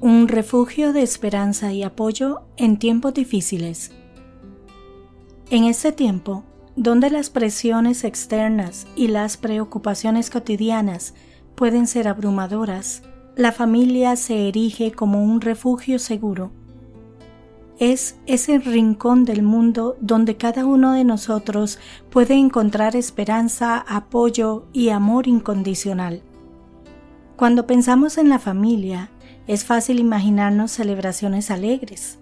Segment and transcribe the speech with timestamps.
[0.00, 3.92] un refugio de esperanza y apoyo en tiempos difíciles.
[5.50, 6.44] En este tiempo,
[6.76, 11.14] donde las presiones externas y las preocupaciones cotidianas
[11.54, 13.02] pueden ser abrumadoras,
[13.36, 16.50] la familia se erige como un refugio seguro.
[17.78, 21.78] Es ese rincón del mundo donde cada uno de nosotros
[22.10, 26.22] puede encontrar esperanza, apoyo y amor incondicional.
[27.36, 29.10] Cuando pensamos en la familia,
[29.46, 32.18] es fácil imaginarnos celebraciones alegres,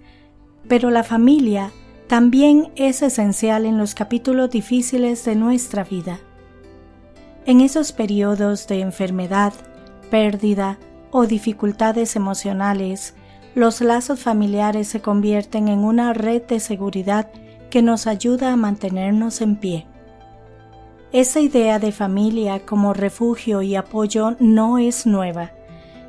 [0.69, 1.70] pero la familia
[2.06, 6.18] también es esencial en los capítulos difíciles de nuestra vida.
[7.46, 9.52] En esos periodos de enfermedad,
[10.10, 10.79] pérdida
[11.10, 13.15] o dificultades emocionales,
[13.54, 17.30] los lazos familiares se convierten en una red de seguridad
[17.70, 19.87] que nos ayuda a mantenernos en pie.
[21.12, 25.52] Esa idea de familia como refugio y apoyo no es nueva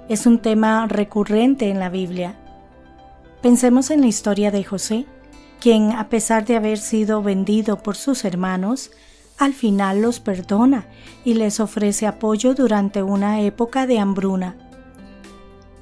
[0.07, 2.35] es un tema recurrente en la Biblia.
[3.41, 5.05] Pensemos en la historia de José,
[5.59, 8.91] quien, a pesar de haber sido vendido por sus hermanos,
[9.37, 10.85] al final los perdona
[11.23, 14.55] y les ofrece apoyo durante una época de hambruna.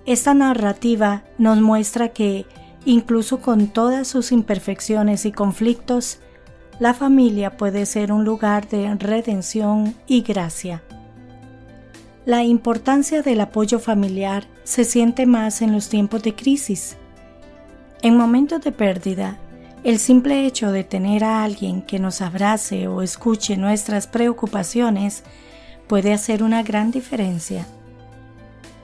[0.05, 2.45] Esta narrativa nos muestra que,
[2.85, 6.19] incluso con todas sus imperfecciones y conflictos,
[6.79, 10.81] la familia puede ser un lugar de redención y gracia.
[12.25, 16.95] La importancia del apoyo familiar se siente más en los tiempos de crisis.
[18.01, 19.37] En momentos de pérdida,
[19.83, 25.23] el simple hecho de tener a alguien que nos abrace o escuche nuestras preocupaciones
[25.87, 27.67] puede hacer una gran diferencia.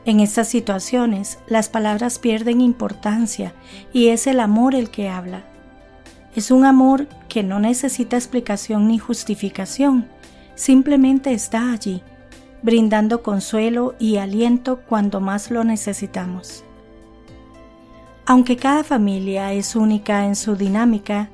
[0.03, 3.53] En estas situaciones, las palabras pierden importancia
[3.93, 5.45] y es el amor el que habla.
[6.35, 10.09] Es un amor que no necesita explicación ni justificación,
[10.55, 12.03] simplemente está allí
[12.61, 16.63] brindando consuelo y aliento cuando más lo necesitamos.
[18.25, 21.29] Aunque cada familia es única en su dinámica,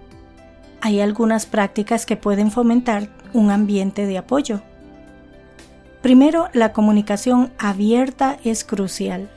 [0.81, 4.61] hay algunas prácticas que pueden fomentar un ambiente de apoyo.
[6.01, 9.29] Primero, la comunicación abierta es crucial.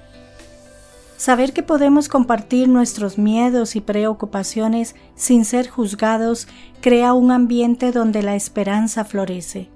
[1.16, 6.46] Saber que podemos compartir nuestros miedos y preocupaciones sin ser juzgados
[6.80, 9.68] crea un ambiente donde la esperanza florece.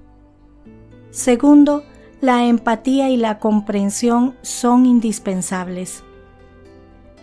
[1.11, 1.83] Segundo,
[2.23, 6.05] la empatía y la comprensión son indispensables.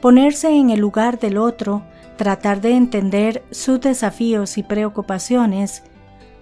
[0.02, 1.84] Ponerse en el lugar del otro,
[2.18, 5.84] tratar de entender sus desafíos y preocupaciones,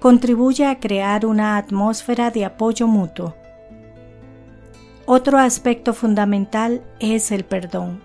[0.01, 3.37] contribuye a crear una atmósfera de apoyo mutuo.
[5.07, 8.01] Otro aspecto fundamental es el perdón.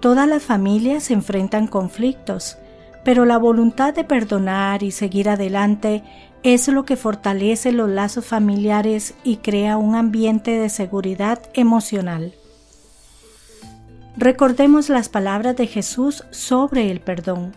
[0.00, 2.58] Todas las familias enfrentan conflictos,
[3.04, 6.02] pero la voluntad de perdonar y seguir adelante
[6.42, 12.34] es lo que fortalece los lazos familiares y crea un ambiente de seguridad emocional.
[14.16, 17.52] Recordemos las palabras de Jesús sobre el perdón,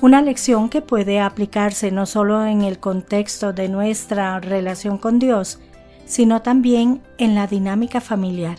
[0.00, 5.60] una lección que puede aplicarse no solo en el contexto de nuestra relación con Dios,
[6.06, 8.58] sino también en la dinámica familiar.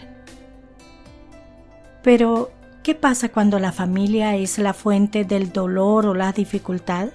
[2.02, 2.52] Pero,
[2.84, 7.10] ¿qué pasa cuando la familia es la fuente del dolor o la dificultad?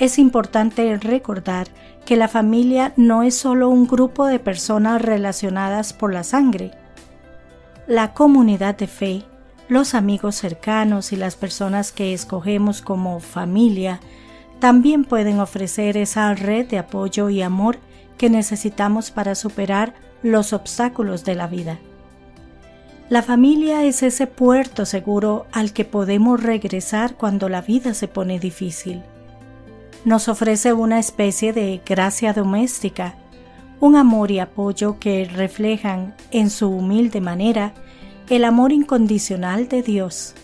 [0.00, 1.68] es importante recordar
[2.06, 6.72] que la familia no es solo un grupo de personas relacionadas por la sangre.
[7.86, 9.24] La comunidad de fe,
[9.68, 14.00] los amigos cercanos y las personas que escogemos como familia
[14.58, 17.78] también pueden ofrecer esa red de apoyo y amor
[18.16, 21.78] que necesitamos para superar los obstáculos de la vida.
[23.10, 28.38] La familia es ese puerto seguro al que podemos regresar cuando la vida se pone
[28.38, 29.02] difícil
[30.04, 33.14] nos ofrece una especie de gracia doméstica,
[33.80, 37.74] un amor y apoyo que reflejan en su humilde manera
[38.28, 40.34] el amor incondicional de Dios.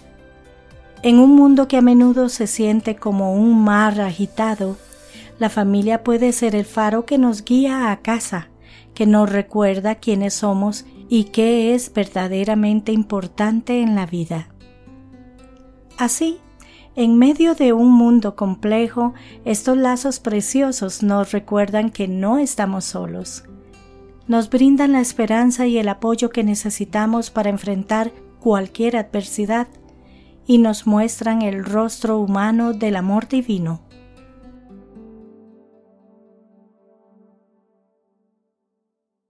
[1.02, 4.76] En un mundo que a menudo se siente como un mar agitado,
[5.38, 8.48] la familia puede ser el faro que nos guía a casa,
[8.94, 14.48] que nos recuerda quiénes somos y qué es verdaderamente importante en la vida.
[15.98, 16.38] Así,
[16.94, 19.14] en medio de un mundo complejo,
[19.44, 23.44] estos lazos preciosos nos recuerdan que no estamos solos.
[24.28, 29.68] Nos brindan la esperanza y el apoyo que necesitamos para enfrentar cualquier adversidad
[30.46, 33.85] y nos muestran el rostro humano del amor divino.